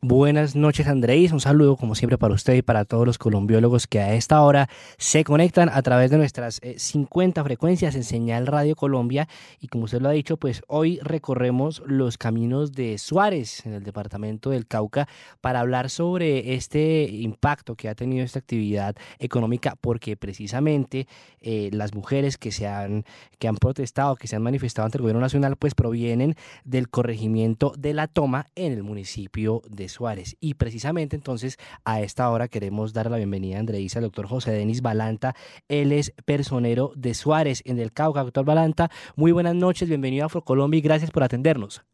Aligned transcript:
Buenas 0.00 0.54
noches, 0.54 0.86
Andrés. 0.86 1.32
Un 1.32 1.40
saludo, 1.40 1.76
como 1.76 1.96
siempre, 1.96 2.18
para 2.18 2.32
usted 2.32 2.54
y 2.54 2.62
para 2.62 2.84
todos 2.84 3.04
los 3.04 3.18
colombiólogos 3.18 3.88
que 3.88 3.98
a 3.98 4.14
esta 4.14 4.40
hora 4.42 4.68
se 4.96 5.24
conectan 5.24 5.68
a 5.68 5.82
través 5.82 6.12
de 6.12 6.18
nuestras 6.18 6.60
50 6.76 7.40
eh, 7.40 7.44
frecuencias 7.44 7.96
en 7.96 8.04
Señal 8.04 8.46
Radio 8.46 8.76
Colombia. 8.76 9.28
Y 9.58 9.66
como 9.66 9.86
usted 9.86 10.00
lo 10.00 10.08
ha 10.08 10.12
dicho, 10.12 10.36
pues 10.36 10.62
hoy 10.68 11.00
recorremos 11.02 11.82
los 11.84 12.16
caminos 12.16 12.70
de 12.70 12.96
Suárez, 12.96 13.66
en 13.66 13.72
el 13.72 13.82
departamento 13.82 14.50
del 14.50 14.68
Cauca, 14.68 15.08
para 15.40 15.58
hablar 15.58 15.90
sobre 15.90 16.54
este 16.54 17.02
impacto 17.10 17.74
que 17.74 17.88
ha 17.88 17.96
tenido 17.96 18.24
esta 18.24 18.38
actividad 18.38 18.94
económica, 19.18 19.74
porque 19.80 20.16
precisamente 20.16 21.08
eh, 21.40 21.70
las 21.72 21.92
mujeres 21.92 22.38
que, 22.38 22.52
se 22.52 22.68
han, 22.68 23.04
que 23.40 23.48
han 23.48 23.56
protestado, 23.56 24.14
que 24.14 24.28
se 24.28 24.36
han 24.36 24.42
manifestado 24.42 24.86
ante 24.86 24.98
el 24.98 25.02
gobierno 25.02 25.22
nacional, 25.22 25.56
pues 25.56 25.74
provienen 25.74 26.36
del 26.62 26.88
corregimiento 26.88 27.72
de 27.76 27.94
la 27.94 28.06
toma 28.06 28.46
en 28.54 28.72
el 28.74 28.84
municipio 28.84 29.62
de 29.68 29.87
Suárez. 29.88 30.36
Y 30.40 30.54
precisamente 30.54 31.16
entonces 31.16 31.58
a 31.84 32.00
esta 32.00 32.30
hora 32.30 32.48
queremos 32.48 32.92
dar 32.92 33.10
la 33.10 33.16
bienvenida 33.16 33.56
a 33.56 33.60
Andreisa 33.60 33.98
al 33.98 34.04
doctor 34.04 34.26
José 34.26 34.52
Denis 34.52 34.82
Balanta. 34.82 35.34
Él 35.68 35.92
es 35.92 36.12
personero 36.24 36.92
de 36.96 37.14
Suárez 37.14 37.62
en 37.64 37.78
el 37.78 37.92
Cauca. 37.92 38.22
Doctor 38.22 38.44
Balanta, 38.44 38.88
muy 39.16 39.32
buenas 39.32 39.54
noches, 39.54 39.88
bienvenido 39.88 40.24
a 40.24 40.26
Afrocolombia 40.26 40.78
y 40.78 40.82
gracias 40.82 41.10
por 41.10 41.22
atendernos. 41.22 41.84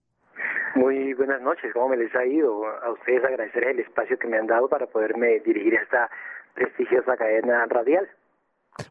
Muy 0.75 1.15
buenas 1.15 1.41
noches, 1.41 1.73
¿cómo 1.73 1.91
me 1.91 1.97
les 1.97 2.15
ha 2.17 2.27
ido? 2.27 2.67
A 2.67 2.91
ustedes 2.91 3.25
agradecer 3.25 3.65
el 3.65 3.79
espacio 3.79 4.19
que 4.19 4.27
me 4.27 4.39
han 4.39 4.47
dado 4.47 4.69
para 4.69 4.87
poderme 4.87 5.41
dirigir 5.41 5.77
a 5.79 5.83
esta 5.83 6.11
prestigiosa 6.55 7.17
cadena 7.17 7.65
radial. 7.67 8.09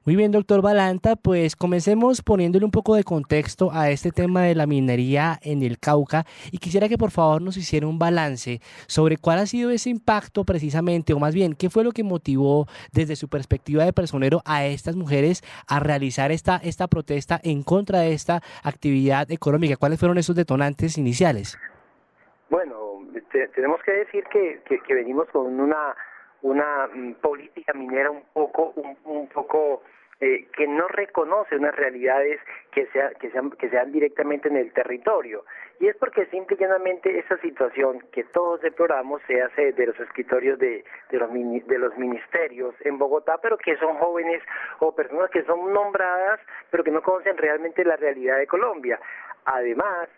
Muy 0.05 0.15
bien, 0.15 0.31
doctor 0.31 0.61
Balanta, 0.61 1.17
pues 1.17 1.55
comencemos 1.55 2.21
poniéndole 2.21 2.63
un 2.63 2.71
poco 2.71 2.95
de 2.95 3.03
contexto 3.03 3.69
a 3.73 3.89
este 3.89 4.11
tema 4.11 4.43
de 4.43 4.55
la 4.55 4.65
minería 4.65 5.39
en 5.41 5.61
el 5.61 5.77
Cauca 5.77 6.25
y 6.51 6.57
quisiera 6.59 6.87
que 6.87 6.97
por 6.97 7.11
favor 7.11 7.41
nos 7.41 7.57
hiciera 7.57 7.85
un 7.85 7.99
balance 7.99 8.61
sobre 8.87 9.17
cuál 9.17 9.39
ha 9.39 9.45
sido 9.45 9.71
ese 9.71 9.89
impacto 9.89 10.45
precisamente, 10.45 11.13
o 11.13 11.19
más 11.19 11.33
bien, 11.35 11.53
qué 11.53 11.69
fue 11.69 11.83
lo 11.83 11.91
que 11.91 12.03
motivó 12.03 12.65
desde 12.93 13.17
su 13.17 13.27
perspectiva 13.27 13.83
de 13.83 13.91
personero 13.91 14.41
a 14.45 14.65
estas 14.65 14.95
mujeres 14.95 15.43
a 15.67 15.79
realizar 15.79 16.31
esta, 16.31 16.57
esta 16.63 16.87
protesta 16.87 17.39
en 17.43 17.63
contra 17.63 17.99
de 17.99 18.13
esta 18.13 18.41
actividad 18.63 19.29
económica. 19.31 19.75
¿Cuáles 19.75 19.99
fueron 19.99 20.17
esos 20.17 20.35
detonantes 20.35 20.97
iniciales? 20.97 21.57
Bueno, 22.49 23.01
tenemos 23.55 23.81
que 23.83 23.91
decir 23.91 24.23
que, 24.31 24.61
que 24.65 24.93
venimos 24.93 25.27
con 25.31 25.59
una 25.59 25.93
una 26.43 26.87
mm, 26.93 27.13
política 27.15 27.73
minera 27.73 28.11
un 28.11 28.23
poco, 28.33 28.73
un, 29.05 29.27
poco 29.27 29.81
eh, 30.19 30.47
que 30.55 30.67
no 30.67 30.87
reconoce 30.87 31.55
unas 31.55 31.75
realidades 31.75 32.39
que, 32.71 32.85
sea, 32.87 33.11
que, 33.15 33.31
sean, 33.31 33.51
que 33.51 33.69
sean 33.69 33.91
directamente 33.91 34.49
en 34.49 34.57
el 34.57 34.71
territorio. 34.73 35.45
Y 35.79 35.87
es 35.87 35.95
porque 35.97 36.25
simple 36.27 36.55
y 36.59 36.61
llanamente 36.61 37.17
esa 37.17 37.37
situación 37.37 37.99
que 38.11 38.25
todos 38.25 38.61
deploramos 38.61 39.21
se 39.25 39.41
hace 39.41 39.71
de 39.71 39.87
los 39.87 39.99
escritorios 39.99 40.59
de, 40.59 40.83
de, 41.09 41.17
los, 41.17 41.31
de 41.31 41.77
los 41.79 41.97
ministerios 41.97 42.75
en 42.81 42.97
Bogotá, 42.97 43.39
pero 43.41 43.57
que 43.57 43.77
son 43.77 43.95
jóvenes 43.95 44.43
o 44.79 44.93
personas 44.93 45.29
que 45.31 45.43
son 45.43 45.73
nombradas, 45.73 46.39
pero 46.69 46.83
que 46.83 46.91
no 46.91 47.01
conocen 47.01 47.37
realmente 47.37 47.83
la 47.85 47.95
realidad 47.95 48.37
de 48.37 48.47
Colombia. 48.47 48.99
Además, 49.45 50.09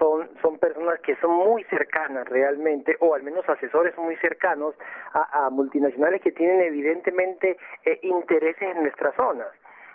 son, 0.00 0.30
son 0.40 0.58
personas 0.58 0.98
que 1.00 1.14
son 1.16 1.32
muy 1.32 1.62
cercanas 1.64 2.26
realmente, 2.28 2.96
o 3.00 3.14
al 3.14 3.22
menos 3.22 3.46
asesores 3.48 3.96
muy 3.98 4.16
cercanos 4.16 4.74
a, 5.12 5.50
multinacionales 5.50 6.22
que 6.22 6.32
tienen 6.32 6.62
evidentemente 6.62 7.58
eh, 7.84 8.00
intereses 8.02 8.62
en 8.76 8.82
nuestras 8.82 9.14
zonas. 9.14 9.48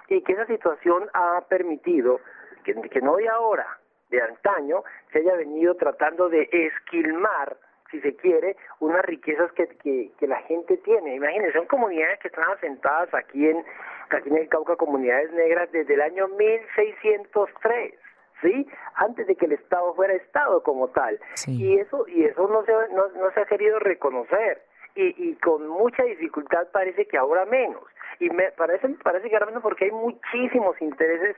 Y 0.07 0.21
que 0.21 0.33
esa 0.33 0.45
situación 0.45 1.09
ha 1.13 1.41
permitido 1.49 2.21
que, 2.63 2.75
que 2.89 3.01
no 3.01 3.15
de 3.15 3.27
ahora, 3.27 3.65
de 4.11 4.21
antaño, 4.21 4.83
se 5.11 5.19
haya 5.19 5.35
venido 5.35 5.75
tratando 5.75 6.29
de 6.29 6.47
esquilmar 6.51 7.57
si 7.91 8.01
se 8.01 8.15
quiere, 8.15 8.55
unas 8.79 9.05
riquezas 9.05 9.51
que, 9.53 9.67
que, 9.67 10.11
que, 10.17 10.27
la 10.27 10.41
gente 10.43 10.77
tiene. 10.77 11.15
Imagínense, 11.15 11.53
son 11.53 11.67
comunidades 11.67 12.19
que 12.19 12.27
están 12.27 12.49
asentadas 12.51 13.13
aquí 13.13 13.47
en, 13.47 13.63
aquí 14.09 14.29
en 14.29 14.37
el 14.37 14.49
Cauca, 14.49 14.75
comunidades 14.75 15.31
negras 15.33 15.71
desde 15.71 15.93
el 15.93 16.01
año 16.01 16.27
1603. 16.27 17.93
¿Sí? 18.45 18.67
Antes 18.95 19.27
de 19.27 19.35
que 19.35 19.45
el 19.45 19.53
Estado 19.53 19.93
fuera 19.95 20.13
Estado 20.13 20.61
como 20.63 20.87
tal. 20.89 21.19
Y 21.47 21.79
eso 21.79 22.05
y 22.07 22.25
eso 22.25 22.47
no 22.47 22.63
se, 22.63 22.71
no, 22.93 23.07
no 23.09 23.31
se 23.33 23.41
ha 23.41 23.45
querido 23.45 23.79
reconocer. 23.79 24.61
Y, 24.95 25.29
y 25.29 25.35
con 25.35 25.67
mucha 25.67 26.03
dificultad 26.03 26.67
parece 26.71 27.05
que 27.07 27.17
ahora 27.17 27.45
menos. 27.45 27.83
Y 28.19 28.29
me 28.29 28.51
parece, 28.51 28.87
parece 29.03 29.29
que 29.29 29.35
ahora 29.35 29.47
menos 29.47 29.63
porque 29.63 29.85
hay 29.85 29.91
muchísimos 29.91 30.81
intereses 30.81 31.35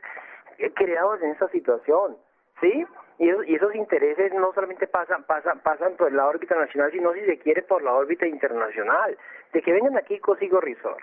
creados 0.76 1.22
en 1.22 1.32
esa 1.32 1.48
situación. 1.50 2.18
¿Sí? 2.62 2.86
Y 3.20 3.30
esos, 3.30 3.48
y 3.48 3.56
esos 3.56 3.74
intereses 3.76 4.34
no 4.34 4.52
solamente 4.54 4.88
pasan, 4.88 5.24
pasan, 5.24 5.60
pasan 5.62 5.96
por 5.96 6.12
la 6.12 6.28
órbita 6.28 6.56
nacional, 6.56 6.92
sino 6.92 7.14
si 7.14 7.22
se 7.22 7.40
quiere 7.40 7.64
por 7.64 7.82
la 7.82 7.94
órbita 7.94 8.28
internacional. 8.28 9.18
De 9.54 9.62
que 9.62 9.72
vengan 9.72 9.98
aquí 9.98 10.20
consigo 10.20 10.60
Risor 10.60 10.98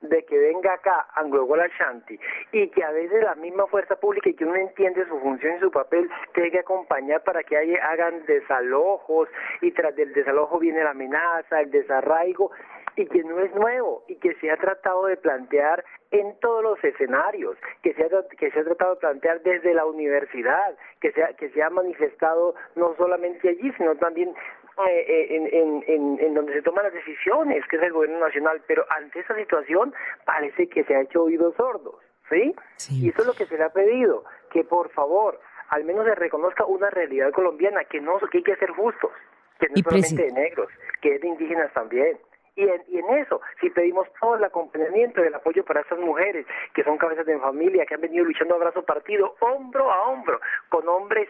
de 0.00 0.24
que 0.24 0.38
venga 0.38 0.74
acá 0.74 1.06
Anglo 1.14 1.46
Shanti 1.78 2.18
y 2.52 2.68
que 2.68 2.84
a 2.84 2.90
veces 2.90 3.22
la 3.22 3.34
misma 3.34 3.66
fuerza 3.66 3.96
pública 3.96 4.28
y 4.28 4.34
que 4.34 4.44
uno 4.44 4.56
entiende 4.56 5.06
su 5.06 5.18
función 5.20 5.56
y 5.56 5.60
su 5.60 5.70
papel 5.70 6.08
tiene 6.34 6.50
que 6.50 6.60
acompañar 6.60 7.22
para 7.24 7.42
que 7.42 7.56
hagan 7.56 8.24
desalojos 8.26 9.28
y 9.62 9.72
tras 9.72 9.96
del 9.96 10.12
desalojo 10.12 10.58
viene 10.58 10.84
la 10.84 10.90
amenaza, 10.90 11.60
el 11.60 11.70
desarraigo 11.70 12.50
y 12.96 13.06
que 13.06 13.22
no 13.24 13.40
es 13.40 13.54
nuevo 13.54 14.04
y 14.08 14.16
que 14.16 14.34
se 14.36 14.50
ha 14.50 14.56
tratado 14.56 15.06
de 15.06 15.16
plantear 15.16 15.84
en 16.10 16.38
todos 16.40 16.62
los 16.62 16.82
escenarios, 16.82 17.56
que 17.82 17.92
se 17.94 18.04
ha, 18.04 18.08
que 18.38 18.50
se 18.50 18.60
ha 18.60 18.64
tratado 18.64 18.94
de 18.94 19.00
plantear 19.00 19.42
desde 19.42 19.74
la 19.74 19.84
universidad, 19.84 20.76
que 21.00 21.12
se 21.12 21.22
ha, 21.22 21.34
que 21.34 21.50
se 21.50 21.62
ha 21.62 21.70
manifestado 21.70 22.54
no 22.74 22.94
solamente 22.96 23.48
allí, 23.48 23.72
sino 23.76 23.96
también 23.96 24.34
eh, 24.78 25.04
eh, 25.08 25.36
en, 25.36 25.84
en, 25.86 26.20
en, 26.20 26.34
donde 26.34 26.52
se 26.52 26.60
toman 26.60 26.84
las 26.84 26.92
decisiones, 26.92 27.66
que 27.68 27.76
es 27.76 27.82
el 27.82 27.92
gobierno 27.92 28.20
nacional, 28.20 28.60
pero 28.66 28.84
ante 28.90 29.20
esa 29.20 29.34
situación 29.34 29.94
parece 30.26 30.68
que 30.68 30.84
se 30.84 30.94
ha 30.94 31.00
hecho 31.00 31.22
oídos 31.22 31.54
sordos, 31.56 31.94
¿sí? 32.28 32.54
Y 32.90 33.08
eso 33.08 33.22
es 33.22 33.26
lo 33.26 33.32
que 33.32 33.46
se 33.46 33.56
le 33.56 33.64
ha 33.64 33.70
pedido, 33.70 34.24
que 34.50 34.64
por 34.64 34.90
favor, 34.90 35.40
al 35.70 35.84
menos 35.84 36.04
se 36.04 36.14
reconozca 36.14 36.66
una 36.66 36.90
realidad 36.90 37.32
colombiana, 37.32 37.84
que 37.84 38.02
no, 38.02 38.18
que 38.18 38.38
hay 38.38 38.44
que 38.44 38.56
ser 38.56 38.70
justos, 38.72 39.10
que 39.58 39.66
no 39.68 39.74
es 39.76 39.82
solamente 39.82 40.22
de 40.24 40.32
negros, 40.32 40.68
que 41.00 41.14
es 41.14 41.20
de 41.22 41.28
indígenas 41.28 41.72
también. 41.72 42.18
Y 42.54 42.62
en, 42.62 42.82
y 42.88 42.98
en, 42.98 43.18
eso, 43.18 43.40
si 43.60 43.68
pedimos 43.70 44.08
todo 44.18 44.36
el 44.36 44.44
acompañamiento 44.44 45.22
y 45.22 45.26
el 45.26 45.34
apoyo 45.34 45.64
para 45.64 45.80
esas 45.80 45.98
mujeres 45.98 46.46
que 46.74 46.84
son 46.84 46.96
cabezas 46.96 47.26
de 47.26 47.38
familia, 47.38 47.84
que 47.84 47.94
han 47.94 48.00
venido 48.00 48.24
luchando 48.24 48.54
a 48.54 48.58
brazo 48.58 48.82
partido, 48.82 49.36
hombro 49.40 49.90
a 49.92 50.08
hombro, 50.08 50.40
con 50.70 50.88
hombres 50.88 51.28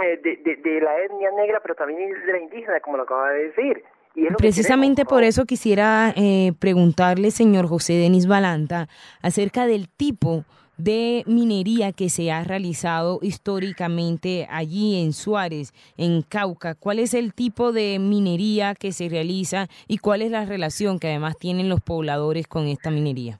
eh, 0.00 0.20
de, 0.22 0.56
de, 0.56 0.80
la 0.80 0.98
etnia 1.00 1.30
negra, 1.32 1.60
pero 1.60 1.74
también 1.74 2.10
de 2.24 2.32
la 2.32 2.38
indígena, 2.38 2.80
como 2.80 2.96
lo 2.96 3.02
acaba 3.02 3.30
de 3.32 3.48
decir. 3.48 3.84
Y 4.14 4.26
Precisamente 4.34 5.04
por 5.04 5.22
eso 5.22 5.44
quisiera 5.44 6.12
eh, 6.16 6.52
preguntarle, 6.58 7.30
señor 7.30 7.66
José 7.66 7.94
Denis 7.94 8.26
Balanta, 8.26 8.88
acerca 9.22 9.66
del 9.66 9.88
tipo 9.88 10.44
de 10.76 11.22
minería 11.26 11.92
que 11.92 12.08
se 12.08 12.32
ha 12.32 12.42
realizado 12.42 13.18
históricamente 13.22 14.46
allí 14.50 15.02
en 15.02 15.12
Suárez, 15.12 15.72
en 15.96 16.22
Cauca. 16.22 16.74
¿Cuál 16.74 16.98
es 16.98 17.14
el 17.14 17.34
tipo 17.34 17.72
de 17.72 17.98
minería 17.98 18.74
que 18.74 18.92
se 18.92 19.08
realiza 19.08 19.66
y 19.88 19.98
cuál 19.98 20.22
es 20.22 20.30
la 20.30 20.44
relación 20.44 20.98
que 20.98 21.08
además 21.08 21.38
tienen 21.38 21.68
los 21.68 21.80
pobladores 21.80 22.46
con 22.46 22.66
esta 22.66 22.90
minería? 22.90 23.38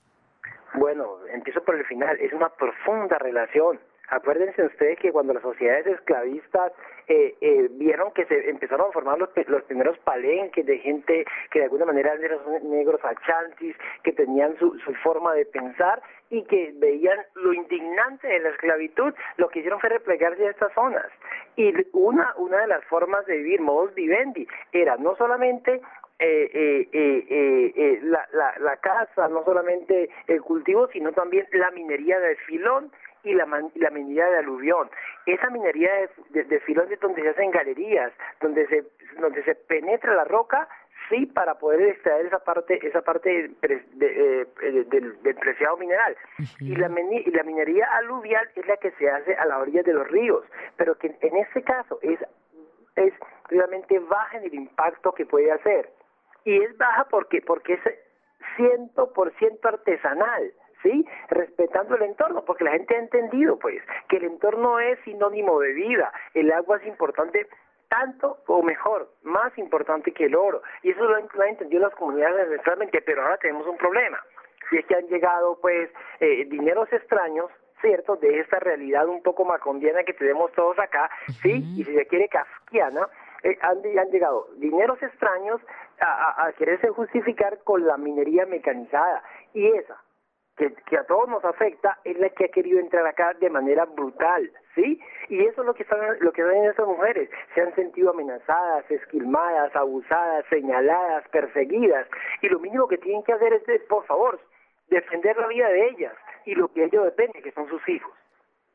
Bueno, 0.74 1.18
empiezo 1.32 1.62
por 1.64 1.76
el 1.76 1.84
final. 1.86 2.18
Es 2.20 2.32
una 2.32 2.48
profunda 2.50 3.18
relación 3.18 3.78
Acuérdense 4.12 4.62
ustedes 4.62 4.98
que 4.98 5.10
cuando 5.10 5.32
las 5.32 5.42
sociedades 5.42 5.86
esclavistas 5.86 6.72
eh, 7.08 7.34
eh, 7.40 7.68
vieron 7.70 8.12
que 8.12 8.26
se 8.26 8.50
empezaron 8.50 8.90
a 8.90 8.92
formar 8.92 9.18
los, 9.18 9.30
los 9.46 9.62
primeros 9.62 9.98
palenques 10.00 10.66
de 10.66 10.78
gente 10.80 11.24
que 11.50 11.60
de 11.60 11.64
alguna 11.64 11.86
manera 11.86 12.12
eran 12.12 12.38
negros 12.64 13.00
achantis, 13.02 13.74
que 14.02 14.12
tenían 14.12 14.54
su, 14.58 14.78
su 14.80 14.92
forma 14.96 15.32
de 15.32 15.46
pensar 15.46 16.02
y 16.28 16.44
que 16.44 16.74
veían 16.76 17.20
lo 17.36 17.54
indignante 17.54 18.28
de 18.28 18.40
la 18.40 18.50
esclavitud, 18.50 19.14
lo 19.38 19.48
que 19.48 19.60
hicieron 19.60 19.80
fue 19.80 19.88
replegarse 19.88 20.46
a 20.46 20.50
estas 20.50 20.74
zonas. 20.74 21.06
Y 21.56 21.72
una, 21.92 22.34
una 22.36 22.58
de 22.58 22.66
las 22.66 22.84
formas 22.84 23.24
de 23.24 23.38
vivir, 23.38 23.62
modus 23.62 23.94
vivendi, 23.94 24.46
era 24.72 24.98
no 24.98 25.16
solamente 25.16 25.80
eh, 26.18 26.50
eh, 26.52 26.88
eh, 26.92 27.72
eh, 27.74 27.98
la, 28.02 28.28
la, 28.32 28.54
la 28.60 28.76
casa, 28.76 29.26
no 29.28 29.42
solamente 29.44 30.10
el 30.26 30.42
cultivo, 30.42 30.86
sino 30.88 31.12
también 31.12 31.46
la 31.52 31.70
minería 31.70 32.20
de 32.20 32.36
filón 32.36 32.92
y 33.24 33.34
la, 33.34 33.46
la 33.74 33.90
minería 33.90 34.26
de 34.26 34.38
aluvión. 34.38 34.90
Esa 35.26 35.50
minería 35.50 35.90
de, 36.30 36.44
de, 36.44 36.60
filón 36.60 36.90
es 36.92 37.00
donde 37.00 37.22
se 37.22 37.28
hacen 37.28 37.50
galerías, 37.50 38.12
donde 38.40 38.66
se, 38.66 38.84
donde 39.20 39.42
se 39.44 39.54
penetra 39.54 40.14
la 40.14 40.24
roca, 40.24 40.68
sí, 41.08 41.26
para 41.26 41.58
poder 41.58 41.80
extraer 41.82 42.26
esa 42.26 42.40
parte, 42.40 42.84
esa 42.86 43.02
parte 43.02 43.50
de, 43.60 43.82
eh, 44.00 44.84
del, 44.88 45.36
preciado 45.36 45.76
mineral. 45.76 46.16
y, 46.60 46.74
la, 46.74 46.88
y 46.88 47.30
la 47.30 47.42
minería 47.42 47.86
aluvial 47.98 48.48
es 48.56 48.66
la 48.66 48.76
que 48.76 48.90
se 48.92 49.08
hace 49.08 49.34
a 49.34 49.46
la 49.46 49.58
orilla 49.58 49.82
de 49.82 49.92
los 49.92 50.08
ríos, 50.08 50.44
pero 50.76 50.96
que 50.98 51.16
en 51.20 51.36
este 51.36 51.62
caso 51.62 51.98
es, 52.02 52.18
es 52.96 53.14
realmente 53.48 53.98
baja 53.98 54.38
en 54.38 54.44
el 54.44 54.54
impacto 54.54 55.12
que 55.12 55.26
puede 55.26 55.52
hacer. 55.52 55.90
Y 56.44 56.60
es 56.60 56.76
baja 56.76 57.04
porque, 57.08 57.40
porque 57.40 57.74
es 57.74 57.80
100% 58.56 59.64
artesanal 59.64 60.52
¿sí? 60.82 61.06
Respetando 61.28 61.96
el 61.96 62.02
entorno, 62.02 62.44
porque 62.44 62.64
la 62.64 62.72
gente 62.72 62.96
ha 62.96 62.98
entendido, 62.98 63.58
pues, 63.58 63.82
que 64.08 64.16
el 64.16 64.24
entorno 64.24 64.80
es 64.80 64.98
sinónimo 65.04 65.60
de 65.60 65.72
vida, 65.72 66.12
el 66.34 66.52
agua 66.52 66.78
es 66.78 66.86
importante 66.86 67.46
tanto 67.88 68.38
o 68.46 68.62
mejor, 68.62 69.10
más 69.22 69.56
importante 69.58 70.12
que 70.12 70.24
el 70.24 70.34
oro. 70.34 70.62
Y 70.82 70.90
eso 70.90 71.04
lo 71.04 71.14
han, 71.14 71.28
entendido 71.48 71.82
las 71.82 71.94
comunidades 71.94 72.46
ancestralmente, 72.46 73.02
pero 73.02 73.22
ahora 73.22 73.36
tenemos 73.36 73.66
un 73.66 73.76
problema. 73.76 74.18
Y 74.70 74.78
es 74.78 74.86
que 74.86 74.94
han 74.96 75.06
llegado 75.08 75.58
pues 75.60 75.90
eh, 76.20 76.46
dineros 76.46 76.90
extraños 76.90 77.50
¿cierto?, 77.82 78.16
de 78.16 78.38
esta 78.38 78.58
realidad 78.60 79.06
un 79.08 79.22
poco 79.22 79.44
macondiana 79.44 80.04
que 80.04 80.14
tenemos 80.14 80.50
todos 80.52 80.78
acá, 80.78 81.10
¿sí? 81.42 81.62
Y 81.76 81.84
si 81.84 81.92
se 81.94 82.06
quiere 82.06 82.28
kafkiana, 82.28 83.08
eh, 83.42 83.58
han, 83.60 83.78
han, 83.98 84.10
llegado 84.10 84.48
dineros 84.56 85.02
extraños 85.02 85.60
a, 86.00 86.46
a, 86.46 86.52
quererse 86.52 86.88
justificar 86.90 87.58
con 87.64 87.84
la 87.84 87.96
minería 87.96 88.46
mecanizada. 88.46 89.22
Y 89.52 89.66
esa, 89.66 90.00
que, 90.70 90.96
a 90.96 91.04
todos 91.04 91.28
nos 91.28 91.44
afecta, 91.44 91.98
es 92.04 92.18
la 92.18 92.28
que 92.30 92.44
ha 92.44 92.48
querido 92.48 92.78
entrar 92.78 93.06
acá 93.06 93.34
de 93.34 93.50
manera 93.50 93.84
brutal, 93.84 94.50
¿sí? 94.74 95.00
Y 95.28 95.44
eso 95.44 95.62
es 95.62 95.66
lo 95.66 95.74
que 95.74 95.82
están, 95.82 96.00
lo 96.20 96.32
que 96.32 96.42
ven 96.42 96.64
esas 96.64 96.86
mujeres. 96.86 97.30
Se 97.54 97.62
han 97.62 97.74
sentido 97.74 98.10
amenazadas, 98.10 98.90
esquilmadas, 98.90 99.74
abusadas, 99.74 100.44
señaladas, 100.50 101.26
perseguidas. 101.28 102.06
Y 102.42 102.48
lo 102.48 102.58
mínimo 102.60 102.88
que 102.88 102.98
tienen 102.98 103.22
que 103.22 103.32
hacer 103.32 103.52
es, 103.52 103.82
por 103.88 104.04
favor, 104.06 104.38
defender 104.88 105.36
la 105.36 105.48
vida 105.48 105.68
de 105.68 105.88
ellas 105.88 106.14
y 106.44 106.54
lo 106.54 106.68
que 106.68 106.84
ellos 106.84 107.04
dependen, 107.04 107.42
que 107.42 107.52
son 107.52 107.68
sus 107.68 107.86
hijos. 107.88 108.12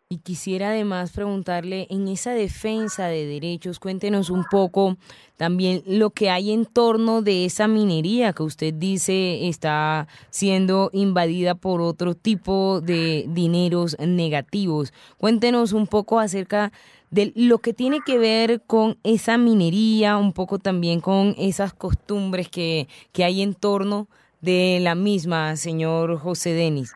Y 0.10 0.20
quisiera 0.20 0.70
además 0.70 1.12
preguntarle, 1.12 1.86
en 1.90 2.08
esa 2.08 2.32
defensa 2.32 3.08
de 3.08 3.26
derechos, 3.26 3.78
cuéntenos 3.78 4.30
un 4.30 4.46
poco 4.50 4.96
también 5.36 5.84
lo 5.86 6.12
que 6.12 6.30
hay 6.30 6.52
en 6.54 6.66
torno 6.66 7.22
de 7.22 7.44
esa 7.44 7.68
minería 7.68 8.32
que 8.32 8.44
usted 8.44 8.74
dice 8.74 9.50
está 9.50 10.08
siendo 10.30 10.90
invadida 10.94 11.56
por 11.56 11.82
otro 11.82 12.16
tipo 12.16 12.80
de 12.80 13.26
dineros 13.28 13.98
negativos. 14.00 14.94
Cuéntenos 15.18 15.74
un 15.74 15.88
poco 15.88 16.22
acerca 16.22 16.72
de 17.12 17.34
lo 17.36 17.58
que 17.58 17.74
tiene 17.74 18.00
que 18.00 18.18
ver 18.18 18.62
con 18.66 18.98
esa 19.04 19.38
minería, 19.38 20.16
un 20.16 20.32
poco 20.32 20.58
también 20.58 21.02
con 21.02 21.36
esas 21.38 21.74
costumbres 21.74 22.48
que, 22.48 22.88
que 23.12 23.26
hay 23.26 23.42
en 23.42 23.56
torno 23.56 24.08
de 24.40 24.80
la 24.82 24.96
misma, 24.96 25.58
señor 25.58 26.18
José 26.18 26.52
Denis. 26.52 26.96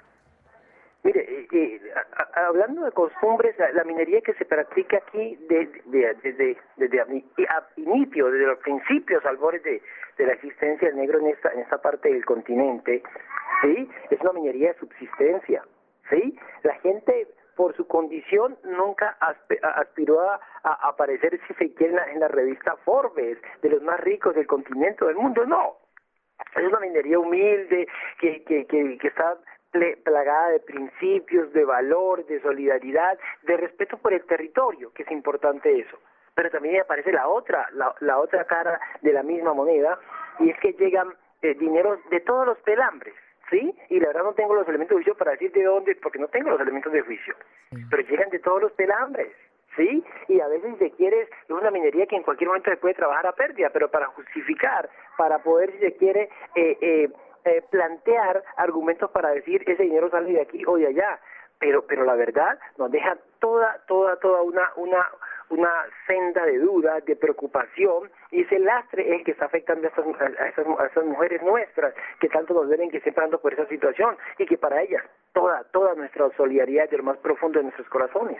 Hablando 2.47 2.83
de 2.83 2.91
costumbres, 2.91 3.55
la, 3.73 3.83
minería 3.83 4.21
que 4.21 4.33
se 4.33 4.45
practica 4.45 4.97
aquí 4.97 5.37
desde 5.47 5.81
desde 6.21 6.57
desde 6.77 7.05
inicio, 7.77 8.31
desde 8.31 8.47
los 8.47 8.59
principios, 8.59 9.25
albores 9.25 9.63
de, 9.63 9.81
la 10.17 10.33
existencia 10.33 10.87
del 10.87 10.97
negro 10.97 11.19
en 11.19 11.27
esta, 11.27 11.51
en 11.51 11.59
esta 11.59 11.81
parte 11.81 12.09
del 12.11 12.23
continente, 12.25 13.01
¿sí? 13.61 13.89
Es 14.09 14.21
una 14.21 14.33
minería 14.33 14.73
de 14.73 14.79
subsistencia, 14.79 15.63
¿sí? 16.09 16.37
La 16.63 16.75
gente 16.75 17.27
por 17.55 17.75
su 17.75 17.87
condición 17.87 18.57
nunca 18.63 19.17
aspiró 19.19 20.21
a, 20.21 20.39
aparecer, 20.63 21.39
si 21.47 21.53
se 21.55 21.73
quiere, 21.73 21.95
en 22.11 22.19
la, 22.19 22.27
revista 22.27 22.75
Forbes, 22.85 23.37
de 23.61 23.69
los 23.69 23.81
más 23.81 23.99
ricos 23.99 24.35
del 24.35 24.47
continente 24.47 25.05
del 25.05 25.15
mundo, 25.15 25.45
no. 25.45 25.77
Es 26.55 26.63
una 26.63 26.79
minería 26.79 27.19
humilde 27.19 27.87
que, 28.19 28.43
que, 28.43 28.65
que 28.65 29.07
está 29.07 29.37
plagada 30.03 30.49
de 30.49 30.59
principios, 30.59 31.51
de 31.53 31.65
valor, 31.65 32.25
de 32.25 32.41
solidaridad, 32.41 33.17
de 33.43 33.57
respeto 33.57 33.97
por 33.97 34.13
el 34.13 34.23
territorio, 34.25 34.91
que 34.93 35.03
es 35.03 35.11
importante 35.11 35.79
eso. 35.79 35.97
Pero 36.35 36.49
también 36.49 36.81
aparece 36.81 37.11
la 37.11 37.27
otra, 37.27 37.67
la, 37.71 38.19
otra 38.19 38.45
cara 38.45 38.79
de 39.01 39.13
la 39.13 39.23
misma 39.23 39.53
moneda, 39.53 39.99
y 40.39 40.49
es 40.49 40.59
que 40.59 40.73
llegan 40.73 41.13
eh, 41.41 41.53
dineros 41.55 41.99
de 42.09 42.21
todos 42.21 42.45
los 42.45 42.57
pelambres, 42.59 43.13
¿sí? 43.49 43.73
Y 43.89 43.99
la 43.99 44.07
verdad 44.07 44.23
no 44.23 44.33
tengo 44.33 44.55
los 44.55 44.67
elementos 44.67 44.95
de 44.95 45.03
juicio 45.03 45.15
para 45.15 45.31
decir 45.31 45.51
de 45.51 45.63
dónde, 45.63 45.95
porque 45.95 46.19
no 46.19 46.27
tengo 46.27 46.49
los 46.49 46.61
elementos 46.61 46.91
de 46.91 47.01
juicio, 47.01 47.35
pero 47.89 48.03
llegan 48.03 48.29
de 48.29 48.39
todos 48.39 48.61
los 48.61 48.71
pelambres. 48.73 49.31
¿sí? 49.75 50.03
Y 50.27 50.39
a 50.41 50.47
veces 50.47 50.73
si 50.73 50.85
se 50.85 50.91
quiere 50.91 51.21
es 51.21 51.29
una 51.49 51.71
minería 51.71 52.05
que 52.05 52.15
en 52.15 52.23
cualquier 52.23 52.49
momento 52.49 52.69
se 52.69 52.77
puede 52.77 52.93
trabajar 52.93 53.27
a 53.27 53.33
pérdida, 53.33 53.69
pero 53.71 53.89
para 53.89 54.07
justificar, 54.07 54.89
para 55.17 55.39
poder 55.39 55.71
si 55.71 55.79
se 55.79 55.95
quiere 55.95 56.29
eh, 56.55 56.77
eh, 56.81 57.09
eh, 57.45 57.63
plantear 57.69 58.43
argumentos 58.57 59.09
para 59.11 59.29
decir 59.29 59.63
ese 59.67 59.83
dinero 59.83 60.09
sale 60.09 60.31
de 60.33 60.41
aquí 60.41 60.63
o 60.65 60.77
de 60.77 60.87
allá, 60.87 61.19
pero 61.59 61.85
pero 61.85 62.03
la 62.05 62.15
verdad 62.15 62.59
nos 62.77 62.91
deja 62.91 63.17
toda 63.39 63.79
toda 63.87 64.17
toda 64.17 64.41
una 64.41 64.71
una 64.75 65.09
una 65.51 65.71
senda 66.07 66.45
de 66.45 66.59
duda, 66.59 67.01
de 67.01 67.15
preocupación, 67.15 68.09
y 68.31 68.41
ese 68.41 68.57
lastre 68.59 69.15
es 69.15 69.23
que 69.25 69.31
está 69.31 69.45
afectando 69.45 69.85
a 69.85 69.89
estas, 69.89 70.65
a 70.79 70.85
esas, 70.85 71.05
mujeres 71.05 71.43
nuestras 71.43 71.93
que 72.19 72.29
tanto 72.29 72.53
nos 72.53 72.69
ven 72.69 72.89
que 72.89 72.97
estén 72.97 73.13
ando 73.19 73.39
por 73.39 73.53
esa 73.53 73.65
situación 73.67 74.17
y 74.37 74.45
que 74.45 74.57
para 74.57 74.81
ellas 74.81 75.03
toda, 75.33 75.63
toda 75.65 75.93
nuestra 75.95 76.29
solidaridad 76.37 76.89
de 76.89 76.97
lo 76.97 77.03
más 77.03 77.17
profundo 77.17 77.59
de 77.59 77.63
nuestros 77.63 77.89
corazones. 77.89 78.37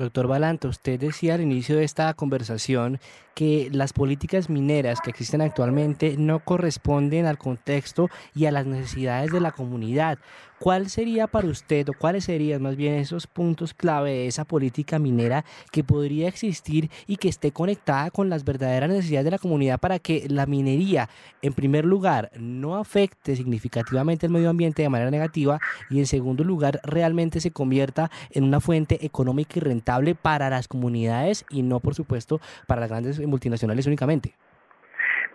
Doctor 0.00 0.26
Balanta, 0.26 0.68
usted 0.68 0.98
decía 0.98 1.34
al 1.34 1.42
inicio 1.42 1.76
de 1.76 1.84
esta 1.84 2.12
conversación 2.14 2.98
que 3.34 3.68
las 3.72 3.92
políticas 3.92 4.50
mineras 4.50 5.00
que 5.00 5.10
existen 5.10 5.40
actualmente 5.40 6.16
no 6.18 6.40
corresponden 6.40 7.26
al 7.26 7.38
contexto 7.38 8.08
y 8.34 8.46
a 8.46 8.50
las 8.50 8.66
necesidades 8.66 9.30
de 9.30 9.40
la 9.40 9.52
comunidad. 9.52 10.18
¿Cuál 10.58 10.90
sería 10.90 11.26
para 11.26 11.48
usted 11.48 11.88
o 11.88 11.94
cuáles 11.94 12.24
serían 12.24 12.60
más 12.60 12.76
bien 12.76 12.94
esos 12.96 13.26
puntos 13.26 13.72
clave 13.72 14.10
de 14.10 14.26
esa 14.26 14.44
política 14.44 14.98
minera 14.98 15.46
que 15.72 15.82
podría 15.82 16.28
existir 16.28 16.90
y 17.06 17.16
que 17.16 17.30
esté 17.30 17.50
conectada 17.50 18.10
con 18.10 18.28
las 18.28 18.44
verdaderas 18.44 18.90
necesidades 18.90 19.24
de 19.24 19.30
la 19.30 19.38
comunidad 19.38 19.80
para 19.80 19.98
que 19.98 20.26
la 20.28 20.44
minería, 20.44 21.08
en 21.40 21.54
primer 21.54 21.86
lugar, 21.86 22.30
no 22.38 22.76
afecte 22.76 23.36
significativamente 23.36 24.26
el 24.26 24.32
medio 24.32 24.50
ambiente 24.50 24.82
de 24.82 24.90
manera 24.90 25.10
negativa 25.10 25.60
y 25.88 25.98
en 25.98 26.06
segundo 26.06 26.44
lugar, 26.44 26.78
realmente 26.84 27.40
se 27.40 27.52
convierta 27.52 28.10
en 28.30 28.44
una 28.44 28.60
fuente 28.60 29.06
económica 29.06 29.54
y 29.56 29.60
rentable 29.60 29.89
para 30.14 30.50
las 30.50 30.68
comunidades 30.68 31.44
y 31.50 31.62
no, 31.62 31.80
por 31.80 31.94
supuesto, 31.94 32.40
para 32.66 32.80
las 32.80 32.90
grandes 32.90 33.20
multinacionales 33.20 33.86
únicamente? 33.86 34.34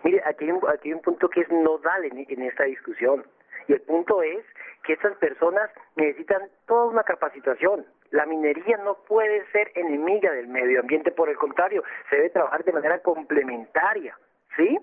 Mire, 0.03 0.21
aquí 0.25 0.45
hay 0.45 0.51
un, 0.51 0.61
aquí 0.69 0.93
un 0.93 1.01
punto 1.01 1.29
que 1.29 1.41
es 1.41 1.49
nodal 1.49 2.05
en 2.05 2.41
esta 2.41 2.63
discusión 2.63 3.25
y 3.67 3.73
el 3.73 3.81
punto 3.81 4.21
es 4.21 4.45
que 4.83 4.93
estas 4.93 5.17
personas 5.17 5.69
necesitan 5.95 6.43
toda 6.67 6.85
una 6.85 7.03
capacitación. 7.03 7.85
La 8.11 8.25
minería 8.25 8.77
no 8.77 8.95
puede 9.07 9.43
ser 9.51 9.71
enemiga 9.75 10.31
del 10.31 10.47
medio 10.47 10.79
ambiente, 10.79 11.11
por 11.11 11.29
el 11.29 11.37
contrario, 11.37 11.83
se 12.09 12.17
debe 12.17 12.29
trabajar 12.29 12.63
de 12.63 12.71
manera 12.71 12.99
complementaria, 12.99 14.15
¿sí? 14.55 14.77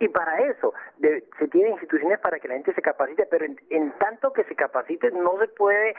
Y 0.00 0.08
para 0.08 0.38
eso 0.38 0.72
se 1.00 1.48
tienen 1.48 1.72
instituciones 1.72 2.18
para 2.20 2.38
que 2.38 2.48
la 2.48 2.54
gente 2.54 2.74
se 2.74 2.82
capacite, 2.82 3.26
pero 3.26 3.44
en, 3.44 3.92
tanto 3.98 4.32
que 4.32 4.44
se 4.44 4.54
capacite 4.54 5.10
no 5.10 5.38
se 5.38 5.48
puede, 5.48 5.94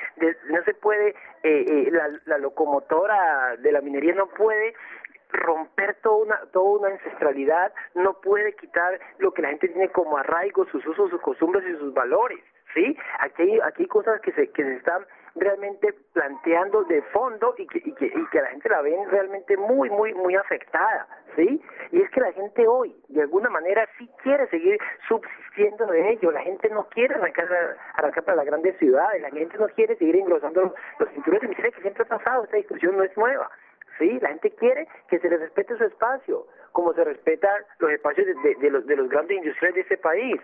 no 0.50 0.64
se 0.64 0.74
puede, 0.74 1.10
eh, 1.44 1.66
eh, 1.68 1.90
la, 1.92 2.10
la 2.26 2.38
locomotora 2.38 3.58
de 3.58 3.72
la 3.72 3.82
minería 3.82 4.14
no 4.14 4.28
puede 4.28 4.74
romper 5.30 5.96
toda 6.02 6.18
una, 6.18 6.38
toda 6.52 6.80
una 6.80 6.88
ancestralidad, 6.90 7.74
no 7.96 8.20
puede 8.22 8.54
quitar 8.56 9.00
lo 9.20 9.34
que 9.34 9.42
la 9.42 9.50
gente 9.50 9.70
tiene 9.70 9.90
como 9.90 10.18
arraigo, 10.18 10.66
sus 10.66 10.86
usos, 10.86 11.10
sus 11.10 11.22
costumbres 11.22 11.64
y 11.68 11.78
sus 11.78 11.94
valores. 11.94 12.40
¿sí? 12.74 12.98
Aquí 13.20 13.44
hay, 13.44 13.60
aquí 13.64 13.86
cosas 13.88 14.22
que 14.22 14.32
se, 14.34 14.50
que 14.52 14.64
se 14.64 14.76
están 14.76 15.06
realmente 15.36 15.94
planteando 16.14 16.84
de 16.86 17.02
fondo 17.14 17.54
y 17.58 17.68
que, 17.68 17.80
y 17.80 17.94
que, 17.94 18.06
y 18.06 18.26
que 18.32 18.42
la 18.42 18.50
gente 18.50 18.70
la 18.70 18.82
ven 18.82 19.10
realmente 19.10 19.58
muy, 19.58 19.90
muy, 19.90 20.14
muy 20.14 20.36
afectada, 20.36 21.08
¿sí? 21.36 21.62
Y 21.92 22.02
es 22.02 22.10
que 22.12 22.20
la 22.20 22.32
gente 22.34 22.68
hoy, 22.68 22.96
de 23.10 23.22
alguna 23.22 23.50
manera, 23.50 23.88
sí 23.98 24.10
quiere 24.24 24.48
seguir 24.48 24.78
subsistiendo 25.08 25.86
de 25.88 26.12
ello. 26.12 26.32
La 26.32 26.42
gente 26.42 26.70
no 26.70 26.88
quiere 26.90 27.16
arrancar, 27.16 27.48
arrancar 27.96 28.24
para 28.24 28.38
las 28.38 28.46
grandes 28.46 28.78
ciudades, 28.78 29.22
la 29.22 29.30
gente 29.30 29.58
no 29.58 29.68
quiere 29.70 29.96
seguir 29.96 30.16
engrosando 30.16 30.74
los, 31.00 31.10
cinturones 31.10 31.42
de 31.42 31.48
miseria 31.48 31.72
que 31.72 31.82
siempre 31.82 32.04
ha 32.04 32.18
pasado, 32.18 32.44
esta 32.44 32.58
discusión 32.58 32.98
no 32.98 33.04
es 33.04 33.16
nueva. 33.16 33.50
Sí, 34.00 34.18
la 34.22 34.30
gente 34.30 34.52
quiere 34.52 34.88
que 35.10 35.20
se 35.20 35.30
le 35.30 35.38
respete 35.38 35.78
su 35.78 35.84
espacio, 35.84 36.48
como 36.72 36.94
se 36.94 37.04
respetan 37.04 37.64
los 37.80 37.92
espacios 37.92 38.28
de, 38.28 38.70
los, 38.70 38.86
de 38.88 38.96
los 38.96 39.10
grandes 39.10 39.38
industriales 39.38 39.76
de 39.76 39.82
este 39.82 39.98
país. 39.98 40.42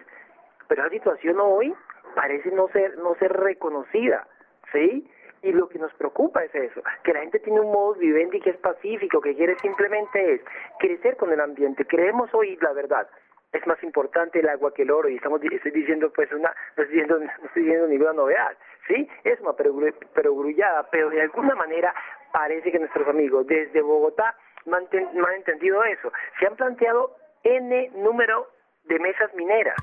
Pero 0.67 0.83
la 0.83 0.89
situación 0.89 1.37
hoy 1.39 1.73
parece 2.15 2.51
no 2.51 2.67
ser, 2.67 2.97
no 2.97 3.15
ser 3.15 3.31
reconocida, 3.31 4.27
¿sí? 4.73 5.09
Y 5.41 5.53
lo 5.53 5.69
que 5.69 5.79
nos 5.79 5.93
preocupa 5.93 6.43
es 6.43 6.53
eso, 6.53 6.81
que 7.03 7.13
la 7.13 7.21
gente 7.21 7.39
tiene 7.39 7.61
un 7.61 7.71
modo 7.71 7.93
vivendi 7.93 8.41
que 8.41 8.49
es 8.49 8.57
pacífico, 8.57 9.21
que 9.21 9.35
quiere 9.35 9.57
simplemente 9.59 10.33
es 10.33 10.41
crecer 10.79 11.15
con 11.17 11.31
el 11.31 11.39
ambiente. 11.39 11.85
Creemos 11.85 12.33
hoy 12.33 12.57
la 12.61 12.73
verdad, 12.73 13.07
es 13.55 13.67
más 13.67 13.81
importante 13.83 14.39
el 14.39 14.49
agua 14.49 14.73
que 14.73 14.83
el 14.83 14.91
oro 14.91 15.09
y 15.09 15.15
estamos 15.15 15.41
estoy 15.43 15.71
diciendo 15.71 16.11
pues 16.13 16.31
una 16.31 16.53
no 16.77 16.83
estoy 16.83 16.97
diciendo, 16.97 17.19
no 17.19 17.45
estoy 17.45 17.63
diciendo 17.63 17.87
ninguna 17.87 18.13
novedad 18.13 18.57
sí 18.87 19.07
es 19.23 19.39
una 19.41 19.53
perogrullada 19.53 20.89
pero 20.91 21.09
de 21.09 21.21
alguna 21.21 21.55
manera 21.55 21.93
parece 22.31 22.71
que 22.71 22.79
nuestros 22.79 23.07
amigos 23.07 23.47
desde 23.47 23.81
Bogotá 23.81 24.35
no 24.65 24.77
han, 24.77 24.87
no 25.13 25.25
han 25.27 25.35
entendido 25.35 25.83
eso 25.83 26.11
se 26.39 26.47
han 26.47 26.55
planteado 26.55 27.15
n 27.43 27.91
número 27.95 28.47
de 28.85 28.99
mesas 28.99 29.33
mineras 29.35 29.75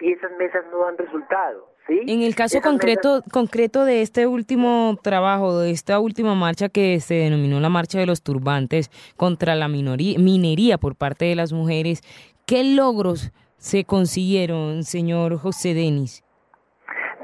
y 0.00 0.12
esas 0.12 0.30
mesas 0.38 0.64
no 0.70 0.84
dan 0.84 0.98
resultado. 0.98 1.68
¿sí? 1.86 2.00
En 2.06 2.22
el 2.22 2.34
caso 2.34 2.60
concreto, 2.60 3.22
concreto 3.32 3.84
de 3.84 4.02
este 4.02 4.26
último 4.26 4.98
trabajo, 5.02 5.60
de 5.60 5.70
esta 5.70 5.98
última 6.00 6.34
marcha 6.34 6.68
que 6.68 7.00
se 7.00 7.14
denominó 7.14 7.60
la 7.60 7.68
Marcha 7.68 7.98
de 7.98 8.06
los 8.06 8.22
Turbantes 8.22 8.90
contra 9.16 9.54
la 9.54 9.68
minoría, 9.68 10.18
minería 10.18 10.78
por 10.78 10.96
parte 10.96 11.24
de 11.24 11.34
las 11.34 11.52
mujeres, 11.52 12.02
¿qué 12.46 12.62
logros 12.64 13.32
se 13.58 13.84
consiguieron, 13.84 14.84
señor 14.84 15.36
José 15.36 15.74
Denis? 15.74 16.22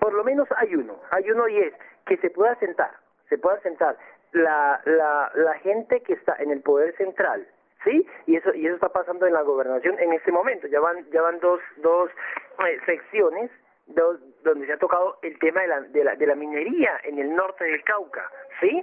Por 0.00 0.12
lo 0.14 0.24
menos 0.24 0.48
hay 0.56 0.74
uno, 0.74 0.96
hay 1.10 1.30
uno 1.30 1.48
y 1.48 1.58
es 1.58 1.74
que 2.06 2.16
se 2.18 2.30
pueda 2.30 2.56
sentar, 2.56 2.90
se 3.28 3.38
pueda 3.38 3.60
sentar 3.60 3.96
la, 4.32 4.80
la, 4.84 5.30
la 5.34 5.54
gente 5.60 6.00
que 6.02 6.14
está 6.14 6.34
en 6.38 6.50
el 6.50 6.60
poder 6.60 6.96
central, 6.96 7.46
¿sí? 7.84 8.06
Y 8.26 8.36
eso 8.36 8.52
y 8.54 8.66
eso 8.66 8.74
está 8.74 8.88
pasando 8.88 9.26
en 9.26 9.34
la 9.34 9.42
gobernación 9.42 9.98
en 10.00 10.12
este 10.12 10.32
momento. 10.32 10.66
Ya 10.66 10.80
van 10.80 11.06
ya 11.12 11.22
van 11.22 11.38
dos 11.40 11.60
dos 11.82 12.10
eh, 12.66 12.78
secciones 12.86 13.50
donde 13.86 14.66
se 14.66 14.72
ha 14.72 14.78
tocado 14.78 15.18
el 15.22 15.38
tema 15.38 15.60
de 15.60 15.68
la, 15.68 15.80
de 15.80 16.04
la 16.04 16.16
de 16.16 16.26
la 16.26 16.34
minería 16.34 16.98
en 17.04 17.18
el 17.18 17.34
norte 17.34 17.64
del 17.64 17.84
Cauca, 17.84 18.28
¿sí? 18.60 18.82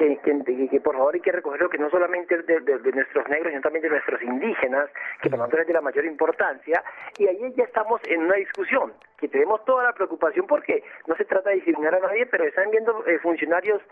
Que, 0.00 0.16
que, 0.16 0.68
que, 0.70 0.80
por 0.80 0.96
favor 0.96 1.14
hay 1.14 1.20
que 1.20 1.30
recogerlo 1.30 1.68
que 1.68 1.76
no 1.76 1.90
solamente 1.90 2.34
de, 2.42 2.60
de, 2.60 2.92
nuestros 2.92 3.28
negros, 3.28 3.50
sino 3.50 3.60
también 3.60 3.82
de 3.82 3.90
nuestros 3.90 4.22
indígenas, 4.22 4.88
que 5.20 5.28
para 5.28 5.42
nosotros 5.42 5.60
es 5.60 5.66
de 5.66 5.74
la 5.74 5.82
mayor 5.82 6.06
importancia, 6.06 6.82
y 7.18 7.26
ahí 7.26 7.52
ya 7.54 7.64
estamos 7.64 8.00
en 8.08 8.22
una 8.22 8.36
discusión, 8.36 8.94
que 9.18 9.28
tenemos 9.28 9.62
toda 9.66 9.84
la 9.84 9.92
preocupación 9.92 10.46
porque 10.46 10.82
no 11.06 11.14
se 11.16 11.26
trata 11.26 11.50
de 11.50 11.56
discriminar 11.56 11.96
a 11.96 12.00
nadie, 12.00 12.24
pero 12.24 12.44
están 12.44 12.70
viendo 12.70 13.06
eh, 13.06 13.18
funcionarios 13.18 13.82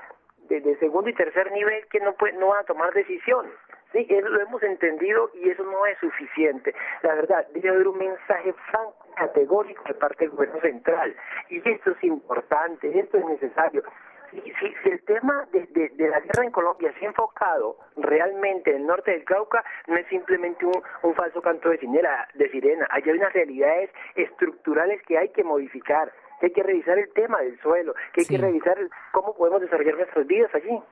de, 0.49 0.77
segundo 0.79 1.11
y 1.11 1.13
tercer 1.13 1.53
nivel 1.53 1.87
que 1.89 2.01
no, 2.01 2.15
puede, 2.15 2.33
no 2.39 2.49
van 2.49 2.61
a 2.61 2.65
tomar 2.65 2.95
decisiones. 2.95 3.53
Sí, 3.93 4.07
eso 4.09 4.29
lo 4.29 4.41
hemos 4.41 4.63
entendido 4.63 5.31
y 5.35 5.51
eso 5.51 5.63
no 5.65 5.85
es 5.85 5.99
suficiente. 5.99 6.75
La 7.03 7.17
verdad, 7.17 7.47
debe 7.53 7.69
haber 7.69 7.89
un 7.89 7.99
mensaje 7.99 8.55
franco, 8.71 8.97
categórico 9.15 9.83
de 9.85 9.95
parte 9.95 10.25
del 10.25 10.31
gobierno 10.31 10.61
central. 10.63 11.15
Y 11.51 11.57
esto 11.69 11.91
es 11.91 12.05
importante, 12.05 12.99
esto 12.99 13.19
es 13.19 13.25
necesario. 13.27 13.83
Si, 14.31 14.41
si, 14.41 14.75
si 14.83 14.91
el 14.91 15.03
tema 15.05 15.47
de, 15.53 15.67
de, 15.71 15.89
de, 15.91 16.09
la 16.09 16.21
guerra 16.21 16.45
en 16.45 16.51
Colombia 16.51 16.93
se 16.99 17.07
ha 17.07 17.09
enfocado 17.09 17.77
realmente 17.97 18.71
en 18.71 18.83
el 18.83 18.87
norte 18.87 19.13
del 19.13 19.25
Cauca, 19.25 19.65
no 19.87 19.97
es 19.97 20.07
simplemente 20.09 20.67
un, 20.67 20.83
un 21.03 21.15
falso 21.15 21.41
canto 21.41 21.71
de 21.71 21.79
sirena, 21.79 22.29
de 22.35 22.51
sirena. 22.51 22.87
Allí 22.91 23.11
hay 23.11 23.17
unas 23.17 23.33
realidades 23.33 23.91
estructurales 24.15 25.03
que 25.03 25.17
hay 25.17 25.31
que 25.31 25.45
modificar, 25.45 26.13
que 26.41 26.47
hay 26.47 26.53
que 26.53 26.63
revisar 26.63 26.99
el 26.99 27.13
tema 27.13 27.41
del 27.41 27.59
suelo, 27.61 27.95
que 28.13 28.21
hay 28.21 28.25
sí. 28.27 28.37
que 28.37 28.43
revisar 28.43 28.77
cómo 29.13 29.35
podemos 29.35 29.61
desarrollar 29.61 29.97
nuestras 29.97 30.27
vidas 30.27 30.55
allí. 30.55 30.83